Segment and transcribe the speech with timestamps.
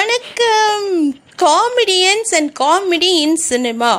[0.00, 0.84] வணக்கம்.
[1.42, 3.90] Comedians and comedy in cinema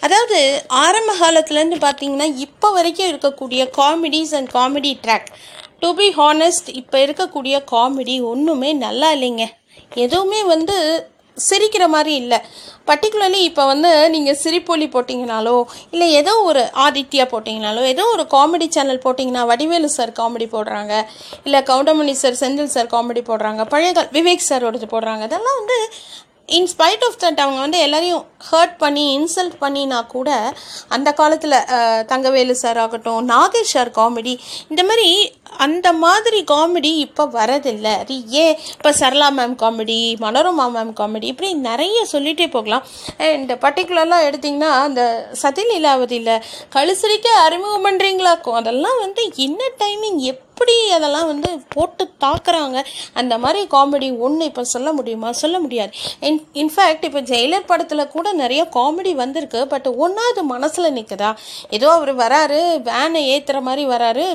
[0.00, 5.28] அதாவது ஆரம்ப காலத்துலேருந்து பார்த்தீங்கன்னா இப்போ வரைக்கும் இருக்கக்கூடிய comedies and comedy track
[5.80, 9.46] to be honest இப்போ இருக்கக்கூடிய காமெடி ஒன்றுமே நல்லா இல்லைங்க.
[9.94, 10.76] எதுவுமே வந்து
[11.36, 12.38] சிரிக்கிற மாதிரி இல்லை.
[12.88, 15.54] பர்டிகுலர்லி இப்போ வந்து நீங்கள் சிரிப்பொலி போட்டிங்கனாலோ
[15.90, 20.94] இல்லை ஏதோ ஒரு ஆதித்யா போட்டிங்கனாலோ ஏதோ ஒரு காமெடி சேனல் போட்டிங்கன்னா வடிவேலு சார் காமெடி போடுறாங்க
[21.44, 25.78] இல்லை Goundamani sir Senthil sir comedy போடுறாங்க பழைய கால விவேக் சாரோடது போடுறாங்க இதெல்லாம் வந்து
[26.48, 30.30] இன்ஸ்பைட் ஆஃப் தட் அவங்க வந்து எல்லாரையும் ஹர்ட் பண்ணி இன்சல்ட் பண்ணினா கூட
[30.88, 31.56] அந்த காலத்தில்
[32.10, 34.34] தங்கவேலு சார் ஆகட்டும் நாகேஷ் சார் காமெடி
[34.70, 35.08] இந்த மாதிரி
[35.64, 37.92] அந்த மாதிரி காமெடி இப்போ வரதில்லை.
[38.02, 38.54] அது ஏன்?
[38.76, 42.84] இப்போ Sarala ma'am comedy Manorama ma'am comedy இப்படி நிறைய சொல்லிகிட்டே போகலாம்.
[43.38, 45.02] இந்த பர்டிகுலர்லாம் எடுத்திங்கன்னா அந்த
[45.42, 46.34] சதிலீலாவதியில்
[46.76, 50.20] கழுசரிக்க அறிமுகம் பண்ணுறீங்களாக்கும் அதெல்லாம் வந்து என்ன டைமிங்
[50.52, 52.78] அப்படி அதெல்லாம் வந்து போட்டு தாக்குறாங்க.
[53.14, 55.32] அந்த மாதிரி காமெடி ஒன்று இப்போ சொல்ல முடியுமா?
[55.32, 55.92] சொல்ல முடியாது.
[56.20, 59.66] இன் இன்ஃபேக்ட் இப்போ ஜெயிலர் படத்தில் கூட நிறைய காமெடி வந்திருக்கு.
[59.66, 61.30] பட் ஒன்றாவது மனசில் நிற்குதா
[61.70, 64.26] ஏதோ அவர் வராரு வேனை ஏற்றுற மாதிரி வராரு.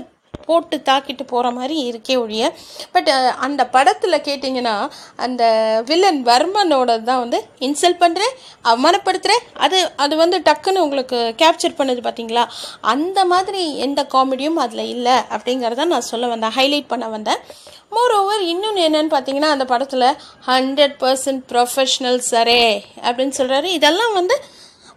[0.47, 2.45] போட்டு தாக்கிட்டு போகிற மாதிரி இருக்கே ஒழிய
[2.91, 4.75] பட் அந்த படத்தில் கேட்டிங்கன்னா
[5.17, 5.43] அந்த
[5.87, 8.33] வில்லன் வர்மனோட தான் வந்து இன்சல்ட் பண்ணுறேன்
[8.65, 12.43] அவமானப்படுத்துகிறேன் அது அது வந்து டக்குன்னு உங்களுக்கு கேப்சர் பண்ணுது பார்த்தீங்களா
[12.87, 17.41] அந்த மாதிரி எந்த காமெடியும் அதில் இல்லை அப்படிங்கிறத நான் சொல்ல வந்தேன் ஹைலைட் பண்ண வந்தேன்.
[17.89, 20.05] மோர் ஓவர் இன்னொன்று என்னன்னு பார்த்தீங்கன்னா அந்த படத்தில்
[20.47, 22.61] ஹண்ட்ரட் பர்சன்ட் ப்ரொஃபஷ்னல் சரே
[23.01, 24.35] அப்படின்னு சொல்கிறாரு இதெல்லாம் வந்து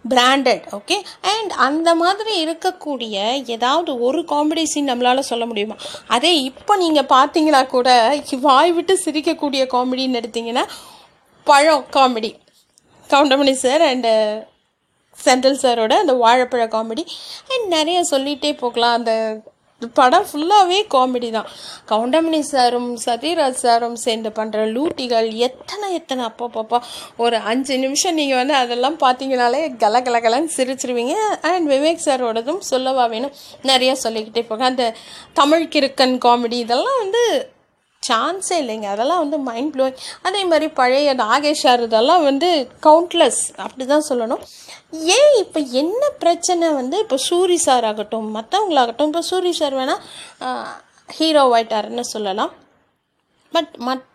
[0.09, 5.75] பிராண்டட் ஓகே அண்ட் அந்த மாதிரி இருக்கக்கூடிய ஏதாவது ஒரு காமெடி சீன் நம்மளால் சொல்ல முடியுமா?
[6.07, 7.89] அதே இப்போ நீங்கள் பார்த்தீங்கன்னா கூட
[8.41, 10.63] வாய் விட்டு சிரிக்கக்கூடிய காமெடின்னு எடுத்தீங்கன்னா
[11.43, 12.31] பழம் comedy
[13.09, 14.13] Goundamani sir and
[15.25, 17.03] Senthil சாரோட அந்த வாழைப்பழ காமெடி
[17.47, 18.93] அண்ட் நிறைய சொல்லிகிட்டே போகலாம்.
[18.93, 19.41] அந்த
[19.87, 21.47] படம் ஃபுல்லாகவே காமெடி தான்.
[21.89, 26.79] கவுண்டமணி சாரும் சத்யராஜ் சாரும் சேர்ந்து பண்ணுற லூட்டிகள் எத்தனை எத்தனை அப்பா பாப்பா
[27.17, 31.15] ஒரு அஞ்சு நிமிஷம் நீங்கள் வந்து அதெல்லாம் பார்த்தீங்கனாலே கல கலகலன்னு சிரிச்சிருவீங்க.
[31.41, 33.33] அண்ட் விவேக் சாரோடதும் சொல்லவா வேணும்.
[33.61, 34.93] நிறைய சொல்லிக்கிட்டே போக அந்த
[35.33, 37.23] தமிழ் கிறுக்கன் காமெடி இதெல்லாம் வந்து
[38.09, 38.87] சான்ஸே இல்லைங்க.
[38.93, 39.97] அதெல்லாம் வந்து மைண்ட் ப்ளோயிங்
[40.27, 42.49] அதே மாதிரி பழைய நாகேஷ் சார் இதெல்லாம் வந்து
[42.87, 44.43] கவுண்ட்லெஸ் அப்படி தான் சொல்லணும்.
[45.17, 50.01] ஏன் இப்போ என்ன பிரச்சனை வந்து இப்போ சூரி சார் ஆகட்டும் மற்றவங்களாகட்டும் இப்போ சூரி சார் வேணால்
[51.17, 52.53] ஹீரோ ஆயிட்டாருன்னு சொல்லலாம்.
[53.53, 54.07] பட் மற்ற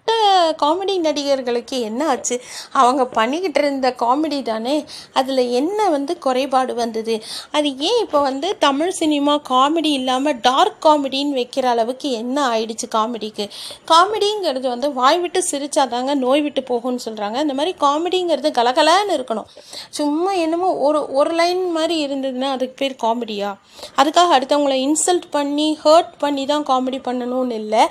[0.63, 2.41] காமெடி நடிகர்களுக்கு என்ன ஆச்சு?
[2.73, 4.85] அவங்க பண்ணிக்கிட்டு இருந்த காமெடி தானே?
[5.13, 7.23] அதில் என்ன வந்து குறைபாடு வந்தது?
[7.51, 13.47] அது ஏன் இப்போ வந்து தமிழ் சினிமா காமெடி இல்லாமல் டார்க் காமெடின்னு வைக்கிற அளவுக்கு என்ன ஆயிடுச்சு காமெடிக்கு?
[13.87, 19.51] காமெடிங்கிறது வந்து வாய் விட்டு சிரிச்சாதாங்க நோய் விட்டு போகும்னு சொல்கிறாங்க இந்த மாதிரி காமெடிங்கிறது கலகலன்னு இருக்கணும்.
[19.91, 23.55] சும்மா என்னமோ ஒரு ஒரு லைன் மாதிரி இருந்ததுன்னா அதுக்கு பேர் காமெடியா?
[23.97, 27.85] அதுக்காக அடுத்தவங்களை இன்சல்ட் பண்ணி ஹர்ட் பண்ணி தான் காமெடி பண்ணணும்னு இல்லை.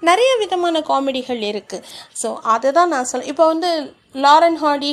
[0.00, 1.84] நிறைய விதமான காமெடிகள் இருக்குது இருக்குது
[2.22, 3.70] ஸோ அதை தான் நான் சொல்ல இப்போ வந்து
[4.24, 4.92] லாரன் ஹாடி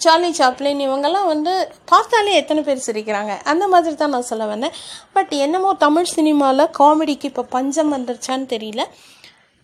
[0.00, 1.52] சார்லி சாப்ளின் இவங்கெல்லாம் வந்து
[1.90, 3.32] பார்த்தாலே எத்தனை பேர் சிரிக்கிறாங்க.
[3.50, 4.74] அந்த மாதிரி தான் நான் சொல்ல வந்தேன்.
[5.16, 8.84] பட் என்னமோ தமிழ் சினிமாவில் காமெடிக்கு இப்போ பஞ்சம் வந்துருச்சான்னு தெரியல.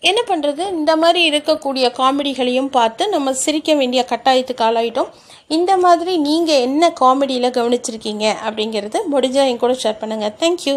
[0.03, 5.11] என்ன பண்ணுறது இந்த மாதிரி இருக்கக்கூடிய காமெடிகளையும் பார்த்து நம்ம சிரிக்க வேண்டிய கட்டாயத்துக்கு ஆளாயிட்டோம்.
[5.57, 10.77] இந்த மாதிரி நீங்கள் என்ன காமெடியில் கவனிச்சிருக்கீங்க அப்படிங்கிறது முடிஞ்சால் என் கூட ஷேர் பண்ணுங்கள் தேங்க்யூ